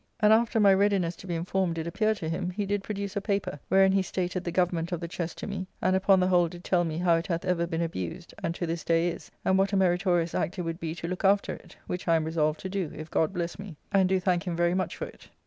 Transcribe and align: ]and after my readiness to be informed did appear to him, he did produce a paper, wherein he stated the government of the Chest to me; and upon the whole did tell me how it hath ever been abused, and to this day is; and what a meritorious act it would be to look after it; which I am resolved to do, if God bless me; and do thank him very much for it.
]and 0.19 0.33
after 0.33 0.59
my 0.59 0.73
readiness 0.73 1.15
to 1.15 1.27
be 1.27 1.35
informed 1.35 1.75
did 1.75 1.85
appear 1.85 2.15
to 2.15 2.27
him, 2.27 2.49
he 2.49 2.65
did 2.65 2.83
produce 2.83 3.15
a 3.15 3.21
paper, 3.21 3.59
wherein 3.67 3.91
he 3.91 4.01
stated 4.01 4.43
the 4.43 4.51
government 4.51 4.91
of 4.91 4.99
the 4.99 5.07
Chest 5.07 5.37
to 5.37 5.45
me; 5.45 5.67
and 5.79 5.95
upon 5.95 6.19
the 6.19 6.25
whole 6.27 6.47
did 6.47 6.63
tell 6.63 6.83
me 6.83 6.97
how 6.97 7.13
it 7.17 7.27
hath 7.27 7.45
ever 7.45 7.67
been 7.67 7.83
abused, 7.83 8.33
and 8.41 8.55
to 8.55 8.65
this 8.65 8.83
day 8.83 9.09
is; 9.09 9.29
and 9.45 9.59
what 9.59 9.73
a 9.73 9.77
meritorious 9.77 10.33
act 10.33 10.57
it 10.57 10.63
would 10.63 10.79
be 10.79 10.95
to 10.95 11.07
look 11.07 11.23
after 11.23 11.53
it; 11.53 11.77
which 11.85 12.07
I 12.07 12.15
am 12.15 12.25
resolved 12.25 12.59
to 12.61 12.69
do, 12.69 12.91
if 12.95 13.11
God 13.11 13.31
bless 13.31 13.59
me; 13.59 13.77
and 13.91 14.09
do 14.09 14.19
thank 14.19 14.47
him 14.47 14.55
very 14.55 14.73
much 14.73 14.95
for 14.97 15.05
it. 15.05 15.29